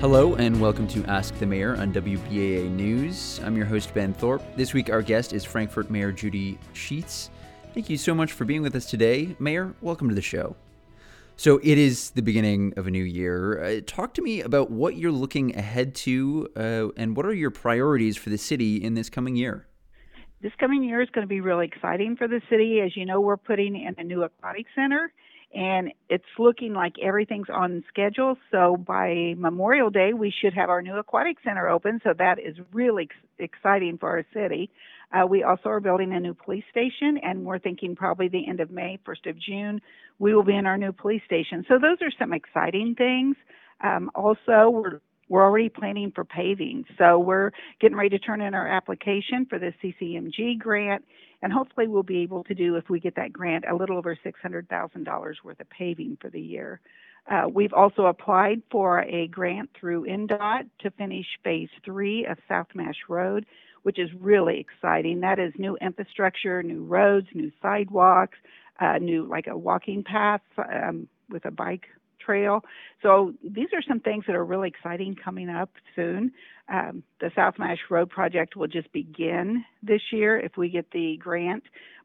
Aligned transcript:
Hello 0.00 0.34
and 0.36 0.58
welcome 0.58 0.88
to 0.88 1.04
Ask 1.04 1.38
the 1.38 1.44
Mayor 1.44 1.76
on 1.76 1.92
WBAA 1.92 2.70
News. 2.70 3.38
I'm 3.44 3.54
your 3.54 3.66
host, 3.66 3.92
Ben 3.92 4.14
Thorpe. 4.14 4.42
This 4.56 4.72
week, 4.72 4.88
our 4.88 5.02
guest 5.02 5.34
is 5.34 5.44
Frankfort 5.44 5.90
Mayor 5.90 6.10
Judy 6.10 6.58
Sheets. 6.72 7.28
Thank 7.74 7.90
you 7.90 7.98
so 7.98 8.14
much 8.14 8.32
for 8.32 8.46
being 8.46 8.62
with 8.62 8.74
us 8.74 8.86
today. 8.86 9.36
Mayor, 9.38 9.74
welcome 9.82 10.08
to 10.08 10.14
the 10.14 10.22
show. 10.22 10.56
So, 11.36 11.60
it 11.62 11.76
is 11.76 12.12
the 12.12 12.22
beginning 12.22 12.72
of 12.78 12.86
a 12.86 12.90
new 12.90 13.04
year. 13.04 13.62
Uh, 13.62 13.80
talk 13.86 14.14
to 14.14 14.22
me 14.22 14.40
about 14.40 14.70
what 14.70 14.96
you're 14.96 15.12
looking 15.12 15.54
ahead 15.54 15.94
to 15.96 16.48
uh, 16.56 16.88
and 16.96 17.14
what 17.14 17.26
are 17.26 17.34
your 17.34 17.50
priorities 17.50 18.16
for 18.16 18.30
the 18.30 18.38
city 18.38 18.76
in 18.82 18.94
this 18.94 19.10
coming 19.10 19.36
year? 19.36 19.66
This 20.40 20.52
coming 20.58 20.82
year 20.82 21.02
is 21.02 21.10
going 21.10 21.24
to 21.24 21.28
be 21.28 21.42
really 21.42 21.66
exciting 21.66 22.16
for 22.16 22.26
the 22.26 22.40
city. 22.48 22.80
As 22.80 22.96
you 22.96 23.04
know, 23.04 23.20
we're 23.20 23.36
putting 23.36 23.76
in 23.76 23.96
a 23.98 24.02
new 24.02 24.22
aquatic 24.22 24.64
center 24.74 25.12
and 25.54 25.92
it's 26.08 26.24
looking 26.38 26.74
like 26.74 26.94
everything's 27.02 27.48
on 27.52 27.82
schedule. 27.88 28.36
So 28.50 28.76
by 28.76 29.34
Memorial 29.36 29.90
Day, 29.90 30.12
we 30.12 30.30
should 30.30 30.54
have 30.54 30.68
our 30.68 30.80
new 30.80 30.96
aquatic 30.96 31.38
center 31.42 31.68
open. 31.68 32.00
So 32.04 32.12
that 32.18 32.38
is 32.38 32.56
really 32.72 33.04
ex- 33.04 33.52
exciting 33.52 33.98
for 33.98 34.10
our 34.10 34.24
city. 34.32 34.70
Uh, 35.12 35.26
we 35.26 35.42
also 35.42 35.68
are 35.70 35.80
building 35.80 36.12
a 36.12 36.20
new 36.20 36.34
police 36.34 36.62
station, 36.70 37.18
and 37.22 37.44
we're 37.44 37.58
thinking 37.58 37.96
probably 37.96 38.28
the 38.28 38.46
end 38.48 38.60
of 38.60 38.70
May, 38.70 38.98
1st 39.04 39.30
of 39.30 39.38
June, 39.40 39.80
we 40.20 40.34
will 40.34 40.44
be 40.44 40.54
in 40.54 40.66
our 40.66 40.78
new 40.78 40.92
police 40.92 41.22
station. 41.26 41.64
So 41.66 41.78
those 41.80 41.98
are 42.00 42.12
some 42.16 42.32
exciting 42.32 42.94
things. 42.94 43.34
Um, 43.82 44.10
also, 44.14 44.70
we're 44.70 45.00
we're 45.30 45.44
already 45.44 45.68
planning 45.68 46.12
for 46.12 46.24
paving. 46.24 46.84
So 46.98 47.18
we're 47.18 47.52
getting 47.80 47.96
ready 47.96 48.10
to 48.10 48.18
turn 48.18 48.40
in 48.42 48.52
our 48.52 48.66
application 48.66 49.46
for 49.48 49.58
the 49.60 49.72
CCMG 49.82 50.58
grant, 50.58 51.04
and 51.40 51.52
hopefully 51.52 51.86
we'll 51.86 52.02
be 52.02 52.18
able 52.18 52.42
to 52.44 52.54
do, 52.54 52.74
if 52.74 52.90
we 52.90 52.98
get 52.98 53.14
that 53.14 53.32
grant, 53.32 53.64
a 53.70 53.74
little 53.74 53.96
over 53.96 54.16
$600,000 54.16 55.34
worth 55.44 55.60
of 55.60 55.70
paving 55.70 56.18
for 56.20 56.28
the 56.28 56.40
year. 56.40 56.80
Uh, 57.30 57.44
we've 57.50 57.72
also 57.72 58.06
applied 58.06 58.60
for 58.72 59.02
a 59.02 59.28
grant 59.28 59.70
through 59.78 60.04
INDOT 60.04 60.68
to 60.80 60.90
finish 60.90 61.26
phase 61.44 61.68
three 61.84 62.26
of 62.26 62.36
South 62.48 62.66
Maish 62.74 63.08
Road, 63.08 63.46
which 63.84 64.00
is 64.00 64.10
really 64.18 64.58
exciting. 64.58 65.20
That 65.20 65.38
is 65.38 65.52
new 65.56 65.76
infrastructure, 65.76 66.60
new 66.62 66.82
roads, 66.82 67.28
new 67.34 67.52
sidewalks, 67.62 68.38
uh, 68.80 68.98
new 68.98 69.26
like 69.26 69.46
a 69.46 69.56
walking 69.56 70.02
path 70.02 70.40
um, 70.58 71.06
with 71.28 71.44
a 71.44 71.52
bike 71.52 71.86
trail. 72.24 72.64
So 73.02 73.32
these 73.42 73.68
are 73.74 73.82
some 73.86 74.00
things 74.00 74.24
that 74.26 74.36
are 74.36 74.44
really 74.44 74.68
exciting 74.68 75.16
coming 75.22 75.48
up 75.48 75.70
soon. 75.96 76.32
Um, 76.68 77.02
the 77.20 77.30
South 77.34 77.54
Maish 77.58 77.78
Road 77.90 78.10
project 78.10 78.56
will 78.56 78.68
just 78.68 78.92
begin 78.92 79.64
this 79.82 80.02
year 80.12 80.38
if 80.38 80.56
we 80.56 80.68
get 80.68 80.90
the 80.92 81.16
grant. 81.16 81.64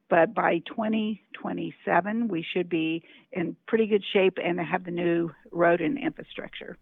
But 0.09 0.33
by 0.33 0.59
2027, 0.67 2.27
we 2.27 2.45
should 2.53 2.69
be 2.69 3.03
in 3.31 3.55
pretty 3.67 3.87
good 3.87 4.03
shape 4.13 4.37
and 4.43 4.59
have 4.59 4.85
the 4.85 4.91
new 4.91 5.31
road 5.51 5.81
and 5.81 5.97
infrastructure. 5.97 6.77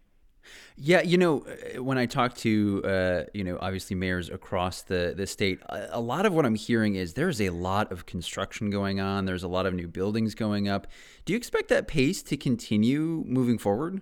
Yeah, 0.75 1.01
you 1.01 1.17
know, 1.17 1.45
uh, 1.45 1.83
when 1.83 1.97
I 1.97 2.05
talk 2.05 2.35
to, 2.37 2.81
uh, 2.83 3.23
you 3.33 3.43
know, 3.43 3.57
obviously 3.61 3.95
mayors 3.95 4.29
across 4.29 4.81
the, 4.81 5.13
the 5.15 5.27
state, 5.27 5.59
a, 5.69 5.99
lot 5.99 6.25
of 6.25 6.33
what 6.33 6.45
I'm 6.45 6.55
hearing 6.55 6.95
is 6.95 7.13
there's 7.13 7.41
a 7.41 7.49
lot 7.49 7.91
of 7.91 8.05
construction 8.05 8.69
going 8.69 8.99
on. 8.99 9.25
There's 9.25 9.43
a 9.43 9.47
lot 9.47 9.65
of 9.65 9.73
new 9.73 9.87
buildings 9.87 10.35
going 10.35 10.67
up. 10.67 10.87
Do 11.25 11.33
you 11.33 11.37
expect 11.37 11.69
that 11.69 11.87
pace 11.87 12.23
to 12.23 12.37
continue 12.37 13.23
moving 13.27 13.57
forward? 13.57 14.01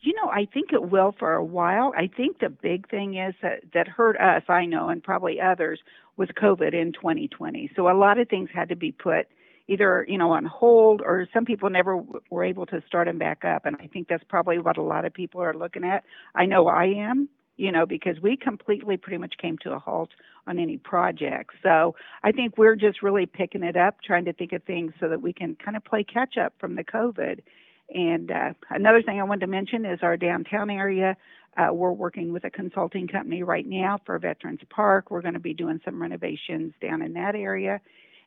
You 0.00 0.12
know, 0.22 0.30
I 0.30 0.46
think 0.52 0.72
it 0.72 0.90
will 0.90 1.14
for 1.18 1.32
a 1.32 1.44
while. 1.44 1.92
I 1.96 2.10
think 2.14 2.40
the 2.40 2.50
big 2.50 2.88
thing 2.90 3.16
is 3.16 3.34
that 3.40 3.60
that 3.72 3.88
hurt 3.88 4.20
us, 4.20 4.42
I 4.48 4.66
know, 4.66 4.88
and 4.88 5.02
probably 5.02 5.40
others, 5.40 5.80
was 6.16 6.28
COVID 6.40 6.74
in 6.74 6.92
2020. 6.92 7.70
So 7.74 7.88
a 7.88 7.96
lot 7.96 8.18
of 8.18 8.28
things 8.28 8.50
had 8.52 8.68
to 8.68 8.76
be 8.76 8.92
put– 8.92 9.28
either 9.68 10.04
you 10.08 10.18
know 10.18 10.32
on 10.32 10.44
hold 10.44 11.00
or 11.00 11.26
some 11.32 11.44
people 11.44 11.70
never 11.70 11.96
w- 11.96 12.20
were 12.30 12.44
able 12.44 12.66
to 12.66 12.82
start 12.86 13.06
them 13.06 13.18
back 13.18 13.44
up 13.44 13.66
and 13.66 13.76
i 13.80 13.86
think 13.86 14.08
that's 14.08 14.24
probably 14.28 14.58
what 14.58 14.76
a 14.76 14.82
lot 14.82 15.04
of 15.04 15.12
people 15.12 15.40
are 15.40 15.54
looking 15.54 15.84
at 15.84 16.04
i 16.34 16.44
know 16.44 16.66
i 16.68 16.84
am 16.84 17.28
you 17.56 17.72
know 17.72 17.86
because 17.86 18.16
we 18.22 18.36
completely 18.36 18.96
pretty 18.96 19.18
much 19.18 19.34
came 19.40 19.56
to 19.58 19.72
a 19.72 19.78
halt 19.78 20.10
on 20.46 20.58
any 20.58 20.76
projects 20.76 21.54
so 21.62 21.94
i 22.22 22.32
think 22.32 22.58
we're 22.58 22.76
just 22.76 23.02
really 23.02 23.26
picking 23.26 23.62
it 23.62 23.76
up 23.76 23.96
trying 24.04 24.24
to 24.24 24.32
think 24.32 24.52
of 24.52 24.62
things 24.64 24.92
so 25.00 25.08
that 25.08 25.22
we 25.22 25.32
can 25.32 25.56
kind 25.56 25.76
of 25.76 25.84
play 25.84 26.04
catch 26.04 26.36
up 26.36 26.52
from 26.58 26.76
the 26.76 26.84
covid 26.84 27.40
and 27.94 28.30
uh, 28.30 28.52
another 28.70 29.02
thing 29.02 29.20
i 29.20 29.24
wanted 29.24 29.40
to 29.40 29.46
mention 29.46 29.84
is 29.84 30.00
our 30.02 30.16
downtown 30.16 30.70
area 30.70 31.16
uh, 31.56 31.72
we're 31.72 31.92
working 31.92 32.32
with 32.32 32.44
a 32.44 32.50
consulting 32.50 33.06
company 33.06 33.42
right 33.42 33.64
now 33.64 33.98
for 34.04 34.18
Veterans 34.18 34.58
Park. 34.70 35.10
We're 35.10 35.22
going 35.22 35.34
to 35.34 35.40
be 35.40 35.54
doing 35.54 35.80
some 35.84 36.02
renovations 36.02 36.72
down 36.82 37.00
in 37.00 37.12
that 37.12 37.36
area. 37.36 37.80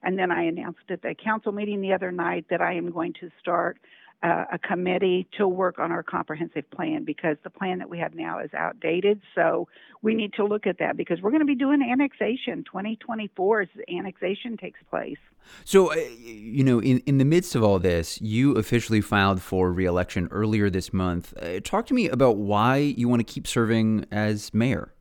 And 0.04 0.18
then 0.18 0.32
I 0.32 0.44
announced 0.44 0.90
at 0.90 1.02
the 1.02 1.16
council 1.16 1.52
meeting 1.52 1.82
the 1.82 1.94
other 1.94 2.12
night 2.12 2.46
that 2.50 2.62
I 2.62 2.74
am 2.74 2.92
going 2.92 3.14
to 3.20 3.30
start 3.40 3.78
uh, 4.24 4.46
a 4.54 4.58
committee 4.58 5.28
to 5.38 5.48
work 5.48 5.78
on 5.78 5.92
our 5.92 6.02
comprehensive 6.02 6.70
plan 6.72 7.04
because 7.04 7.38
the 7.44 7.50
plan 7.50 7.78
that 7.80 7.90
we 7.90 8.00
have 8.00 8.16
now 8.16 8.40
is 8.40 8.52
outdated. 8.54 9.22
So 9.36 9.68
we 10.02 10.16
need 10.16 10.34
to 10.34 10.44
look 10.44 10.66
at 10.66 10.80
that 10.80 10.98
because 10.98 11.22
we're 11.22 11.30
going 11.30 11.42
to 11.42 11.46
be 11.46 11.56
doing 11.56 11.82
annexation. 11.84 12.64
2024 12.64 13.62
as 13.62 13.68
annexation 13.90 14.58
takes 14.58 14.80
place. 14.90 15.18
So, 15.66 15.92
uh, 15.92 15.96
you 16.20 16.64
know, 16.64 16.82
in, 16.82 17.00
in 17.06 17.20
the 17.20 17.26
midst 17.26 17.56
of 17.56 17.64
all 17.64 17.80
this, 17.80 18.20
you 18.20 18.54
officially 18.54 19.02
filed 19.02 19.42
for 19.42 19.72
reelection 19.72 20.28
earlier 20.32 20.70
this 20.70 20.92
month. 20.92 21.34
Uh, 21.40 21.60
talk 21.60 21.86
to 21.88 21.94
me 21.94 22.10
about 22.10 22.38
why 22.38 22.78
you 22.78 23.08
want 23.08 23.26
to 23.26 23.34
keep 23.34 23.46
serving 23.46 24.06
as 24.12 24.54
mayor. 24.54 24.94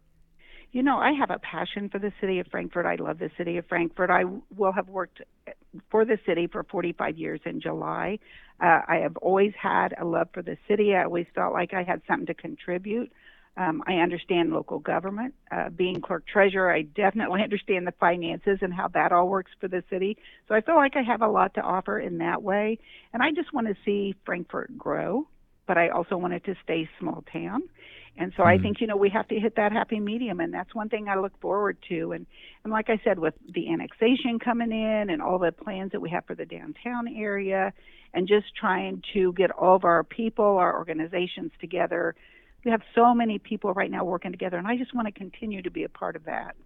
You 0.77 0.83
know, 0.83 0.99
I 0.99 1.13
have 1.13 1.31
a 1.31 1.39
passion 1.39 1.89
for 1.89 1.99
the 1.99 2.13
city 2.21 2.39
of 2.39 2.49
Frankfort. 2.49 2.85
I 2.85 2.97
love 2.97 3.19
the 3.19 3.31
city 3.39 3.57
of 3.57 3.65
Frankfort. 3.67 4.11
I 4.11 4.25
will 4.55 4.73
have 4.73 4.91
worked 4.91 5.23
for 5.91 6.05
the 6.05 6.19
city 6.27 6.49
for 6.49 6.65
45 6.65 7.17
years 7.17 7.41
in 7.47 7.63
July. 7.63 8.19
Uh, 8.63 8.81
I 8.87 8.97
have 8.97 9.17
always 9.17 9.55
had 9.59 9.95
a 9.99 10.05
love 10.05 10.29
for 10.35 10.43
the 10.43 10.59
city. 10.69 10.95
I 10.95 11.05
always 11.05 11.25
felt 11.35 11.55
like 11.55 11.73
I 11.73 11.83
had 11.83 12.03
something 12.07 12.27
to 12.27 12.35
contribute. 12.35 13.11
Um, 13.57 13.83
I 13.87 13.95
understand 13.95 14.53
local 14.53 14.79
government. 14.79 15.33
Uh, 15.51 15.71
being 15.71 16.03
clerk 16.03 16.27
treasurer, 16.27 16.71
I 16.71 16.83
definitely 16.83 17.41
understand 17.43 17.87
the 17.87 17.95
finances 17.99 18.59
and 18.61 18.75
how 18.75 18.89
that 18.89 19.13
all 19.13 19.31
works 19.31 19.53
for 19.59 19.69
the 19.69 19.83
city. 19.89 20.19
So 20.47 20.55
I 20.55 20.61
feel 20.61 20.77
like 20.77 20.95
I 20.95 21.03
have 21.05 21.23
a 21.23 21.29
lot 21.29 21.55
to 21.55 21.63
offer 21.63 21.99
in 21.99 22.19
that 22.19 22.43
way. 22.43 22.79
And 23.15 23.23
I 23.23 23.31
just 23.31 23.55
want 23.55 23.67
to 23.69 23.77
see 23.83 24.15
Frankfort 24.27 24.77
grow, 24.77 25.27
but 25.67 25.79
I 25.79 25.89
also 25.89 26.19
want 26.19 26.35
it 26.35 26.45
to 26.45 26.55
stay 26.63 26.87
small 27.01 27.25
town. 27.33 27.63
And 28.19 28.33
so 28.37 28.43
mm-hmm. 28.43 28.49
I 28.49 28.59
think, 28.59 28.81
you 28.81 28.87
know, 28.87 28.97
we 28.97 29.11
have 29.11 29.29
to 29.29 29.39
hit 29.39 29.57
that 29.57 29.73
happy 29.73 30.01
medium. 30.01 30.41
And 30.41 30.53
that's 30.53 30.75
one 30.75 30.89
thing 30.89 31.09
I 31.09 31.17
look 31.17 31.39
forward 31.41 31.77
to. 31.89 32.13
And, 32.13 32.27
and 32.65 32.73
like 32.73 32.89
I 32.89 33.01
said, 33.05 33.19
with 33.19 33.35
the 33.53 33.71
annexation 33.71 34.39
coming 34.39 34.73
in 34.73 35.11
and 35.11 35.21
all 35.21 35.39
the 35.39 35.53
plans 35.53 35.93
that 35.93 36.01
we 36.01 36.11
have 36.11 36.25
for 36.27 36.35
the 36.35 36.47
downtown 36.47 37.09
area 37.09 37.73
and 38.15 38.27
just 38.27 38.47
trying 38.59 39.03
to 39.13 39.33
get 39.35 39.51
all 39.51 39.77
of 39.77 39.85
our 39.85 40.03
people, 40.03 40.45
our 40.45 40.77
organizations 40.77 41.53
together. 41.61 42.15
We 42.65 42.71
have 42.71 42.83
so 42.95 43.15
many 43.15 43.39
people 43.39 43.73
right 43.75 43.91
now 43.91 44.05
working 44.05 44.33
together. 44.33 44.57
And 44.57 44.67
I 44.67 44.77
just 44.77 44.95
want 44.95 45.07
to 45.07 45.13
continue 45.13 45.63
to 45.63 45.71
be 45.71 45.85
a 45.85 45.89
part 45.89 46.17
of 46.17 46.25
that. 46.25 46.57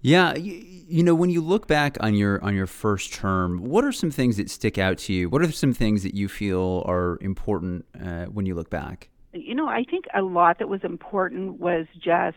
Yeah, 0.00 0.34
you, 0.34 0.64
you, 0.88 1.02
know, 1.02 1.14
when 1.14 1.30
you 1.30 1.40
look 1.40 1.66
back 1.66 1.98
on 2.00 2.14
your 2.14 2.42
on 2.42 2.54
your 2.54 2.66
first 2.66 3.12
term, 3.12 3.64
what 3.64 3.84
are 3.84 3.92
some 3.92 4.10
things 4.10 4.38
that 4.38 4.48
stick 4.48 4.78
out 4.78 4.96
to 4.98 5.12
you? 5.12 5.28
What 5.28 5.42
are 5.42 5.52
some 5.52 5.74
things 5.74 6.02
that 6.02 6.14
you 6.14 6.28
feel 6.28 6.82
are 6.86 7.18
important 7.20 7.84
uh, 8.00 8.24
when 8.24 8.46
you 8.46 8.54
look 8.54 8.70
back? 8.70 9.10
You 9.36 9.54
know, 9.54 9.68
I 9.68 9.84
think 9.84 10.06
a 10.14 10.22
lot 10.22 10.58
that 10.58 10.68
was 10.68 10.80
important 10.84 11.60
was 11.60 11.86
just 11.94 12.36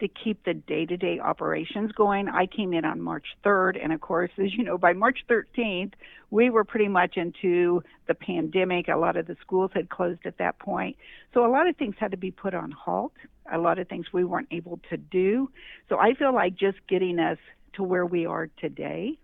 to 0.00 0.08
keep 0.08 0.44
the 0.44 0.52
day-to-day 0.52 1.20
operations 1.20 1.92
going. 1.92 2.28
I 2.28 2.46
came 2.46 2.72
in 2.72 2.84
on 2.84 3.00
March 3.00 3.26
3rd, 3.44 3.82
and 3.82 3.92
of 3.92 4.00
course, 4.00 4.30
as 4.36 4.52
you 4.52 4.64
know, 4.64 4.76
by 4.76 4.92
March 4.92 5.20
13th, 5.30 5.92
we 6.30 6.50
were 6.50 6.64
pretty 6.64 6.88
much 6.88 7.16
into 7.16 7.84
the 8.08 8.14
pandemic. 8.14 8.88
A 8.88 8.96
lot 8.96 9.16
of 9.16 9.28
the 9.28 9.36
schools 9.40 9.70
had 9.74 9.88
closed 9.90 10.20
at 10.24 10.38
that 10.38 10.58
point, 10.58 10.96
so 11.32 11.46
a 11.46 11.50
lot 11.50 11.68
of 11.68 11.76
things 11.76 11.94
had 11.98 12.10
to 12.10 12.16
be 12.16 12.32
put 12.32 12.52
on 12.52 12.72
halt. 12.72 13.12
A 13.52 13.58
lot 13.58 13.78
of 13.78 13.88
things 13.88 14.06
we 14.12 14.24
weren't 14.24 14.48
able 14.50 14.80
to 14.90 14.96
do. 14.96 15.50
So 15.88 15.98
I 15.98 16.14
feel 16.14 16.34
like 16.34 16.56
just 16.56 16.78
getting 16.88 17.18
us 17.18 17.38
to 17.74 17.82
where 17.82 18.06
we 18.06 18.26
are 18.26 18.48
today 18.60 19.18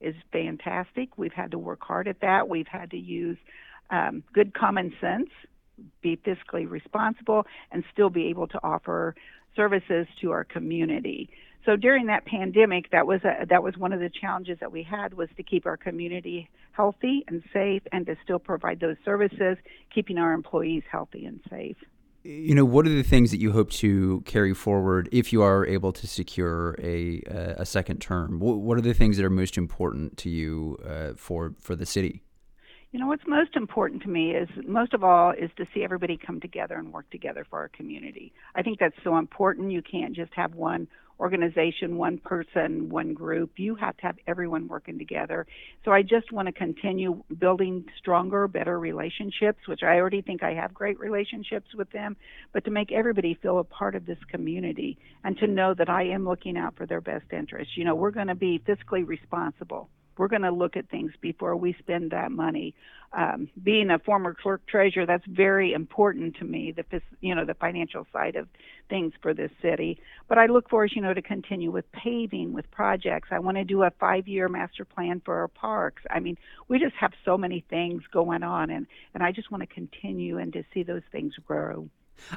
is 0.00 0.14
fantastic. 0.32 1.16
We've 1.16 1.32
had 1.32 1.50
to 1.52 1.58
work 1.58 1.80
hard 1.82 2.08
at 2.08 2.20
that. 2.20 2.48
We've 2.48 2.66
had 2.66 2.90
to 2.90 2.98
use 2.98 3.38
um, 3.90 4.22
good 4.32 4.54
common 4.54 4.92
sense 5.00 5.28
be 6.02 6.16
fiscally 6.16 6.68
responsible 6.68 7.46
and 7.72 7.84
still 7.92 8.10
be 8.10 8.26
able 8.26 8.46
to 8.48 8.60
offer 8.62 9.14
services 9.56 10.06
to 10.20 10.30
our 10.30 10.44
community. 10.44 11.30
So 11.66 11.76
during 11.76 12.06
that 12.06 12.24
pandemic, 12.24 12.90
that 12.90 13.06
was 13.06 13.20
a, 13.24 13.46
that 13.46 13.62
was 13.62 13.76
one 13.76 13.92
of 13.92 14.00
the 14.00 14.08
challenges 14.08 14.58
that 14.60 14.72
we 14.72 14.82
had 14.82 15.14
was 15.14 15.28
to 15.36 15.42
keep 15.42 15.66
our 15.66 15.76
community 15.76 16.48
healthy 16.72 17.24
and 17.28 17.42
safe, 17.52 17.82
and 17.92 18.06
to 18.06 18.16
still 18.24 18.38
provide 18.38 18.80
those 18.80 18.96
services, 19.04 19.58
keeping 19.94 20.16
our 20.16 20.32
employees 20.32 20.82
healthy 20.90 21.26
and 21.26 21.40
safe. 21.50 21.76
You 22.22 22.54
know, 22.54 22.64
what 22.64 22.86
are 22.86 22.94
the 22.94 23.02
things 23.02 23.30
that 23.30 23.40
you 23.40 23.52
hope 23.52 23.70
to 23.72 24.22
carry 24.22 24.54
forward 24.54 25.08
if 25.10 25.32
you 25.32 25.42
are 25.42 25.66
able 25.66 25.92
to 25.92 26.06
secure 26.06 26.76
a 26.78 27.22
a 27.58 27.66
second 27.66 28.00
term? 28.00 28.38
What 28.40 28.78
are 28.78 28.82
the 28.82 28.94
things 28.94 29.16
that 29.16 29.24
are 29.24 29.30
most 29.30 29.58
important 29.58 30.16
to 30.18 30.30
you 30.30 30.78
uh, 30.86 31.12
for 31.16 31.54
for 31.60 31.74
the 31.74 31.86
city? 31.86 32.22
You 32.92 32.98
know, 32.98 33.06
what's 33.06 33.22
most 33.24 33.54
important 33.54 34.02
to 34.02 34.08
me 34.08 34.32
is 34.32 34.48
most 34.66 34.94
of 34.94 35.04
all 35.04 35.30
is 35.30 35.50
to 35.58 35.66
see 35.72 35.84
everybody 35.84 36.16
come 36.16 36.40
together 36.40 36.74
and 36.74 36.92
work 36.92 37.08
together 37.10 37.46
for 37.48 37.60
our 37.60 37.68
community. 37.68 38.32
I 38.56 38.62
think 38.62 38.80
that's 38.80 38.96
so 39.04 39.16
important. 39.16 39.70
You 39.70 39.80
can't 39.80 40.16
just 40.16 40.32
have 40.34 40.56
one 40.56 40.88
organization, 41.20 41.98
one 41.98 42.18
person, 42.18 42.88
one 42.88 43.14
group. 43.14 43.52
You 43.58 43.76
have 43.76 43.96
to 43.98 44.02
have 44.02 44.16
everyone 44.26 44.66
working 44.66 44.98
together. 44.98 45.46
So 45.84 45.92
I 45.92 46.02
just 46.02 46.32
want 46.32 46.46
to 46.46 46.52
continue 46.52 47.22
building 47.38 47.84
stronger, 47.96 48.48
better 48.48 48.80
relationships, 48.80 49.68
which 49.68 49.84
I 49.84 49.98
already 49.98 50.22
think 50.22 50.42
I 50.42 50.54
have 50.54 50.74
great 50.74 50.98
relationships 50.98 51.68
with 51.76 51.92
them, 51.92 52.16
but 52.52 52.64
to 52.64 52.72
make 52.72 52.90
everybody 52.90 53.38
feel 53.40 53.60
a 53.60 53.64
part 53.64 53.94
of 53.94 54.04
this 54.04 54.18
community 54.32 54.98
and 55.22 55.38
to 55.38 55.46
know 55.46 55.74
that 55.74 55.88
I 55.88 56.06
am 56.06 56.24
looking 56.24 56.56
out 56.56 56.74
for 56.76 56.86
their 56.86 57.00
best 57.00 57.26
interests. 57.32 57.74
You 57.76 57.84
know, 57.84 57.94
we're 57.94 58.10
going 58.10 58.26
to 58.26 58.34
be 58.34 58.58
fiscally 58.58 59.06
responsible 59.06 59.90
we're 60.20 60.28
going 60.28 60.42
to 60.42 60.52
look 60.52 60.76
at 60.76 60.90
things 60.90 61.12
before 61.22 61.56
we 61.56 61.74
spend 61.78 62.10
that 62.10 62.30
money. 62.30 62.74
Um, 63.12 63.48
being 63.64 63.90
a 63.90 63.98
former 63.98 64.34
clerk 64.34 64.60
treasurer, 64.66 65.06
that's 65.06 65.24
very 65.26 65.72
important 65.72 66.36
to 66.36 66.44
me. 66.44 66.72
The 66.72 67.00
you 67.22 67.34
know 67.34 67.46
the 67.46 67.54
financial 67.54 68.06
side 68.12 68.36
of 68.36 68.46
things 68.90 69.14
for 69.22 69.32
this 69.32 69.50
city. 69.62 69.98
But 70.28 70.36
I 70.36 70.46
look 70.46 70.68
forward, 70.68 70.92
you 70.94 71.00
know, 71.00 71.14
to 71.14 71.22
continue 71.22 71.70
with 71.70 71.90
paving, 71.92 72.52
with 72.52 72.70
projects. 72.70 73.28
I 73.32 73.38
want 73.38 73.56
to 73.56 73.64
do 73.64 73.82
a 73.82 73.90
five-year 73.98 74.48
master 74.48 74.84
plan 74.84 75.22
for 75.24 75.38
our 75.38 75.48
parks. 75.48 76.02
I 76.10 76.20
mean, 76.20 76.36
we 76.68 76.78
just 76.78 76.94
have 76.96 77.12
so 77.24 77.38
many 77.38 77.64
things 77.70 78.02
going 78.12 78.42
on, 78.42 78.68
and 78.68 78.86
and 79.14 79.22
I 79.22 79.32
just 79.32 79.50
want 79.50 79.62
to 79.62 79.74
continue 79.74 80.36
and 80.36 80.52
to 80.52 80.62
see 80.74 80.82
those 80.82 81.02
things 81.10 81.32
grow. 81.46 81.88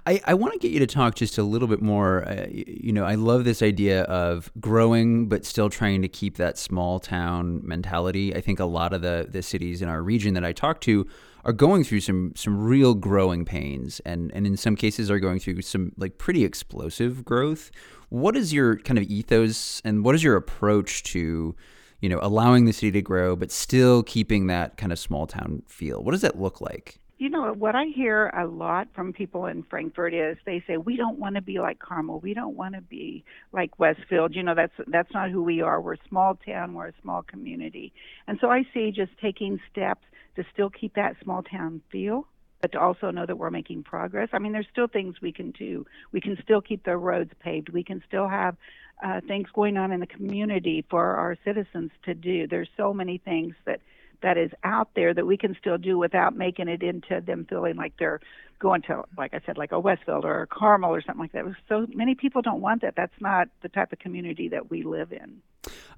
I, 0.06 0.21
I 0.25 0.33
want 0.33 0.53
to 0.53 0.59
get 0.59 0.71
you 0.71 0.80
to 0.80 0.88
talk 0.88 1.15
just 1.15 1.38
a 1.38 1.44
little 1.44 1.68
bit 1.68 1.81
more. 1.81 2.27
Uh, 2.27 2.47
you 2.50 2.91
know, 2.91 3.06
I 3.06 3.15
love 3.15 3.44
this 3.44 3.62
idea 3.62 4.03
of 4.03 4.51
growing, 4.59 5.27
but 5.27 5.45
still 5.45 5.69
trying 5.69 6.01
to 6.01 6.07
keep 6.07 6.38
that 6.38 6.57
small 6.57 7.00
town 7.00 7.62
mentality. 7.63 8.35
I 8.35 8.41
think 8.41 8.59
a 8.59 8.65
lot 8.65 8.94
of 8.94 9.01
the, 9.01 9.27
the 9.30 9.41
cities 9.41 9.81
in 9.81 9.89
our 9.89 10.01
region 10.01 10.33
that 10.33 10.45
I 10.45 10.51
talk 10.53 10.81
to 10.81 11.07
are 11.45 11.53
going 11.53 11.83
through 11.83 12.00
some 12.00 12.33
some 12.35 12.57
real 12.57 12.94
growing 12.94 13.45
pains, 13.45 14.00
and 14.06 14.31
and 14.33 14.47
in 14.47 14.57
some 14.57 14.75
cases 14.75 15.12
are 15.12 15.19
going 15.19 15.39
through 15.39 15.62
some 15.62 15.91
like 15.97 16.18
pretty 16.18 16.44
explosive 16.44 17.25
growth. 17.25 17.69
What 18.09 18.35
is 18.35 18.53
your 18.53 18.77
kind 18.77 18.97
of 18.97 19.06
ethos, 19.06 19.81
and 19.83 20.06
what 20.06 20.15
is 20.15 20.24
your 20.24 20.35
approach 20.35 21.03
to 21.03 21.56
you 22.00 22.09
know 22.09 22.19
allowing 22.21 22.65
the 22.65 22.74
city 22.74 22.91
to 22.91 23.01
grow, 23.01 23.35
but 23.35 23.51
still 23.51 24.03
keeping 24.03 24.47
that 24.47 24.77
kind 24.77 24.91
of 24.91 25.00
small 25.00 25.27
town 25.27 25.63
feel? 25.68 26.01
What 26.01 26.12
does 26.12 26.21
that 26.21 26.39
look 26.39 26.62
like? 26.62 27.00
You 27.24 27.30
know, 27.30 27.54
what 27.54 27.74
I 27.74 27.86
hear 27.86 28.28
a 28.38 28.46
lot 28.46 28.90
from 28.94 29.14
people 29.14 29.46
in 29.46 29.64
Frankfort 29.64 30.14
is 30.14 30.36
they 30.46 30.62
say 30.68 30.75
we 30.75 30.98
don't 30.98 31.20
want 31.20 31.36
to 31.36 31.42
be 31.42 31.58
like 31.58 31.80
Carmel. 31.80 32.20
We 32.20 32.34
don't 32.34 32.58
want 32.58 32.75
to 32.75 32.81
be 32.81 33.24
like 33.54 33.80
Westfield. 33.80 34.36
You 34.36 34.44
know, 34.44 34.54
that's 34.54 34.74
that's 34.88 35.14
not 35.14 35.30
who 35.30 35.42
we 35.42 35.62
are. 35.62 35.80
We're 35.80 35.94
a 35.94 36.08
small 36.10 36.38
town. 36.46 36.74
We're 36.74 36.88
a 36.88 36.94
small 37.02 37.22
community. 37.22 37.94
And 38.28 38.40
so 38.42 38.50
I 38.50 38.66
see 38.74 38.92
just 38.92 39.14
taking 39.22 39.62
steps 39.72 40.04
to 40.36 40.44
still 40.52 40.70
keep 40.70 40.96
that 40.96 41.16
small 41.24 41.44
town 41.44 41.81
feel, 41.90 42.28
but 42.60 42.74
to 42.74 42.80
also 42.81 43.10
know 43.10 43.26
that 43.26 43.38
we're 43.38 43.52
making 43.52 43.84
progress. 43.84 44.28
I 44.34 44.40
mean, 44.40 44.52
there's 44.52 44.68
still 44.69 44.88
things 44.88 45.22
we 45.22 45.31
can 45.31 45.52
do. 45.52 45.86
We 46.12 46.19
can 46.19 46.38
still 46.44 46.60
keep 46.60 46.84
the 46.84 46.98
roads 46.98 47.31
paved. 47.40 47.69
We 47.69 47.86
can 47.86 48.04
still 48.06 48.28
have 48.28 48.58
uh, 49.02 49.22
things 49.26 49.48
going 49.54 49.78
on 49.78 49.94
in 49.94 50.02
the 50.02 50.08
community 50.08 50.84
for 50.90 51.16
our 51.16 51.38
citizens 51.46 51.92
to 52.04 52.16
do. 52.16 52.48
There's 52.48 52.69
so 52.76 52.94
many 52.94 53.18
things 53.18 53.56
that 53.64 53.80
that 54.24 54.38
is 54.38 54.52
out 54.64 54.90
there 54.96 55.14
that 55.14 55.28
we 55.28 55.38
can 55.38 55.56
still 55.60 55.78
do 55.78 55.98
without 55.98 56.36
making 56.36 56.68
it 56.68 56.81
into 56.81 57.22
them 57.22 57.46
feeling 57.48 57.75
like 57.75 57.94
they're 58.00 58.20
going 58.60 58.81
to, 58.84 59.04
like 59.18 59.34
I 59.34 59.42
said, 59.46 59.58
like 59.58 59.72
a 59.72 59.80
Westfield 59.80 60.25
or 60.25 60.42
a 60.42 60.48
Carmel 60.48 60.96
or 60.96 61.02
something 61.02 61.22
like 61.22 61.34
that. 61.34 61.46
So 61.70 61.86
many 61.94 62.16
people 62.16 62.42
don't 62.42 62.62
want 62.62 62.81
that. 62.81 62.96
That's 62.96 63.14
not 63.20 63.50
the 63.62 63.70
type 63.70 63.92
of 63.92 64.00
community 64.00 64.48
that 64.50 64.72
we 64.72 64.84
live 64.84 65.12
in. 65.12 65.42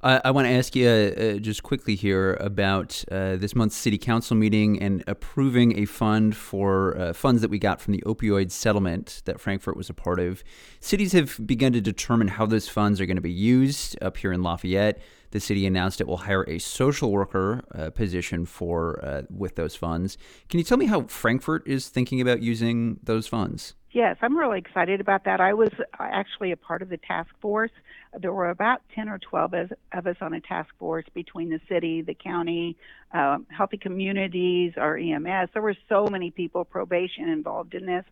Uh, 0.01 0.19
I 0.23 0.31
want 0.31 0.45
to 0.45 0.51
ask 0.51 0.75
you 0.75 0.87
uh, 0.87 1.39
just 1.39 1.63
quickly 1.63 1.95
here 1.95 2.35
about 2.39 3.03
uh, 3.11 3.37
this 3.37 3.55
month's 3.55 3.75
city 3.75 3.97
council 3.97 4.35
meeting 4.35 4.81
and 4.81 5.03
approving 5.07 5.79
a 5.79 5.85
fund 5.85 6.35
for 6.35 6.97
uh, 6.97 7.13
funds 7.13 7.41
that 7.41 7.49
we 7.49 7.59
got 7.59 7.81
from 7.81 7.93
the 7.93 8.03
opioid 8.05 8.51
settlement 8.51 9.21
that 9.25 9.39
Frankfort 9.39 9.77
was 9.77 9.89
a 9.89 9.93
part 9.93 10.19
of. 10.19 10.43
Cities 10.79 11.13
have 11.13 11.39
begun 11.45 11.73
to 11.73 11.81
determine 11.81 12.27
how 12.27 12.45
those 12.45 12.67
funds 12.67 12.99
are 12.99 13.05
going 13.05 13.15
to 13.15 13.21
be 13.21 13.31
used 13.31 13.97
up 14.01 14.17
here 14.17 14.31
in 14.31 14.43
Lafayette. 14.43 14.99
The 15.31 15.39
city 15.39 15.65
announced 15.65 15.99
it 15.99 16.07
will 16.07 16.17
hire 16.17 16.43
a 16.47 16.59
social 16.59 17.11
worker 17.11 17.63
uh, 17.73 17.89
position 17.89 18.45
for 18.45 19.03
uh, 19.03 19.23
with 19.29 19.55
those 19.55 19.75
funds. 19.75 20.17
Can 20.49 20.59
you 20.59 20.63
tell 20.63 20.77
me 20.77 20.85
how 20.85 21.03
Frankfort 21.03 21.67
is 21.67 21.89
thinking 21.89 22.21
about 22.21 22.41
using 22.41 22.99
those 23.03 23.27
funds? 23.27 23.73
Yes, 23.95 24.17
I'm 24.21 24.37
really 24.37 24.59
excited 24.59 24.99
about 24.99 25.23
that. 25.23 25.39
I 25.39 25.53
was 25.53 25.69
actually 25.97 26.51
a 26.51 26.57
part 26.57 26.81
of 26.81 26.89
the 26.89 26.97
task 26.97 27.29
force. 27.39 27.71
There 28.19 28.33
were 28.33 28.49
about 28.49 28.81
10 28.93 29.07
or 29.07 29.19
12 29.19 29.53
of 29.93 30.05
us 30.05 30.17
on 30.19 30.33
a 30.33 30.41
task 30.41 30.67
force 30.77 31.05
between 31.13 31.49
the 31.49 31.61
city, 31.69 32.01
the 32.01 32.13
county, 32.13 32.75
uh, 33.13 33.37
healthy 33.47 33.77
communities, 33.77 34.73
our 34.75 34.97
EMS. 34.97 35.51
There 35.53 35.61
were 35.61 35.77
so 35.87 36.07
many 36.07 36.29
people, 36.29 36.65
probation 36.65 37.29
involved 37.29 37.73
in 37.73 37.85
this. 37.85 38.03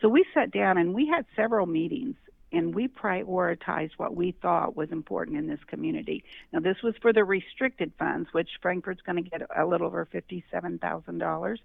So 0.00 0.08
we 0.08 0.24
sat 0.32 0.52
down 0.52 0.78
and 0.78 0.94
we 0.94 1.08
had 1.08 1.26
several 1.34 1.66
meetings 1.66 2.14
and 2.52 2.72
we 2.72 2.86
prioritized 2.86 3.92
what 3.96 4.14
we 4.14 4.32
thought 4.42 4.76
was 4.76 4.92
important 4.92 5.38
in 5.38 5.48
this 5.48 5.64
community. 5.66 6.22
Now, 6.52 6.60
this 6.60 6.76
was 6.84 6.94
for 7.02 7.12
the 7.12 7.24
restricted 7.24 7.92
funds, 7.98 8.28
which 8.32 8.48
Frankfort's 8.60 9.00
going 9.02 9.24
to 9.24 9.28
get 9.28 9.42
a 9.56 9.66
little 9.66 9.88
over 9.88 10.06
$57,000. 10.06 11.58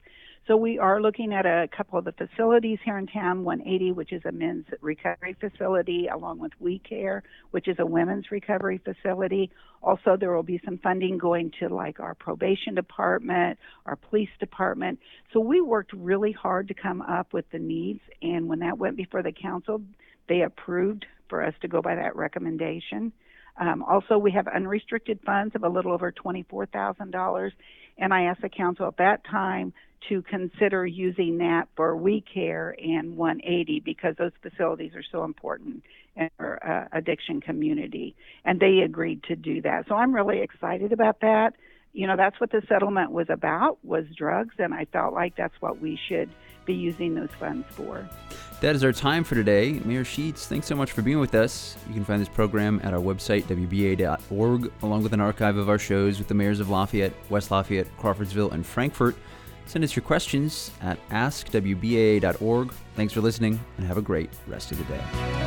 So 0.48 0.56
we 0.56 0.80
are 0.80 1.02
looking 1.02 1.34
at 1.34 1.46
a 1.46 1.68
couple 1.76 2.00
of 2.00 2.06
the 2.06 2.14
facilities 2.14 2.80
here 2.86 2.98
in 2.98 3.06
town 3.06 3.44
180, 3.44 3.92
which 3.92 4.14
is 4.14 4.22
a 4.24 4.32
men's 4.32 4.66
recovery 4.80 5.36
facility, 5.38 6.08
along 6.08 6.40
with 6.40 6.54
We 6.58 6.80
Care, 6.80 7.22
which 7.52 7.68
is 7.68 7.76
a 7.80 7.86
women's 7.86 8.32
recovery 8.32 8.78
facility. 8.78 9.52
Also, 9.84 10.16
there 10.18 10.34
will 10.34 10.44
be 10.44 10.62
some 10.64 10.78
funding 10.78 11.18
going 11.18 11.52
to 11.60 11.68
like 11.68 12.00
our 12.00 12.16
probation 12.16 12.76
department, 12.76 13.60
our 13.86 13.98
police 13.98 14.30
department. 14.40 15.00
So 15.34 15.42
we 15.42 15.60
worked 15.60 15.92
really 15.92 16.32
hard 16.32 16.70
to 16.70 16.74
come 16.74 17.02
up 17.02 17.34
with 17.34 17.44
the 17.52 17.60
needs, 17.60 18.00
and 18.22 18.48
when 18.48 18.60
that 18.60 18.78
went 18.78 18.96
before 18.96 19.24
the 19.24 19.34
council, 19.34 19.82
they 20.30 20.44
approved 20.44 21.06
for 21.28 21.44
us 21.44 21.56
to 21.62 21.68
go 21.68 21.82
by 21.82 21.96
that 21.96 22.16
recommendation. 22.16 23.12
Um, 23.60 23.84
also, 23.84 24.18
we 24.18 24.32
have 24.32 24.48
unrestricted 24.48 25.20
funds 25.26 25.56
of 25.56 25.64
a 25.64 25.70
little 25.70 25.92
over 25.92 26.12
$24,000, 26.12 27.52
and 27.98 28.14
I 28.14 28.24
asked 28.24 28.42
the 28.42 28.50
council 28.50 28.88
at 28.88 28.98
that 28.98 29.26
time 29.26 29.74
to 30.10 30.22
consider 30.24 30.86
using 30.86 31.38
that 31.40 31.68
for 31.76 31.96
We 31.96 32.22
Care 32.22 32.76
and 32.82 33.18
180 33.18 33.82
because 33.82 34.16
those 34.18 34.32
facilities 34.42 34.94
are 34.96 35.04
so 35.12 35.24
important 35.24 35.84
in 36.16 36.30
our 36.40 36.88
uh, 36.94 36.98
addiction 36.98 37.42
community, 37.42 38.16
and 38.46 38.60
they 38.60 38.80
agreed 38.80 39.24
to 39.24 39.36
do 39.36 39.62
that. 39.62 39.86
So 39.88 39.96
I'm 39.96 40.14
really 40.14 40.42
excited 40.42 40.92
about 40.92 41.22
that. 41.22 41.54
You 41.94 42.06
know, 42.06 42.16
that's 42.16 42.40
what 42.40 42.52
the 42.52 42.62
settlement 42.68 43.12
was 43.12 43.28
about 43.30 43.84
was 43.84 44.06
drugs, 44.16 44.56
and 44.60 44.74
I 44.74 44.86
felt 44.86 45.14
like 45.14 45.36
that's 45.36 45.60
what 45.62 45.82
we 45.82 46.00
should 46.08 46.30
be 46.66 46.74
using 46.74 47.16
those 47.16 47.30
funds 47.40 47.66
for. 47.72 48.08
That 48.60 48.76
is 48.76 48.84
our 48.84 48.92
time 48.92 49.24
for 49.24 49.36
today. 49.36 49.74
Mayor 49.86 50.04
Sheets, 50.04 50.48
thanks 50.48 50.68
so 50.68 50.76
much 50.76 50.92
for 50.92 51.02
being 51.02 51.20
with 51.20 51.34
us. 51.34 51.76
You 51.88 51.94
can 51.94 52.04
find 52.04 52.22
this 52.22 52.30
program 52.30 52.82
at 52.84 52.94
our 52.94 53.00
website, 53.00 53.44
WBAA.org, 53.44 54.72
along 54.82 55.04
with 55.04 55.14
an 55.14 55.22
archive 55.22 55.58
of 55.58 55.70
our 55.70 55.80
shows 55.80 56.20
with 56.20 56.28
the 56.28 56.34
mayors 56.34 56.60
of 56.60 56.70
Lafayette, 56.70 57.14
West 57.30 57.50
Lafayette, 57.52 57.88
Crawfordsville, 57.98 58.52
and 58.52 58.66
Frankfort. 58.66 59.16
Send 59.68 59.84
us 59.84 59.96
your 59.96 60.04
questions 60.04 60.72
at 60.82 60.98
askwba.org. 61.10 62.74
Thanks 62.96 63.14
for 63.14 63.22
listening, 63.22 63.60
and 63.78 63.86
have 63.86 63.98
a 63.98 64.02
great 64.02 64.30
rest 64.48 64.72
of 64.72 64.78
the 64.80 64.86
day. 64.86 65.47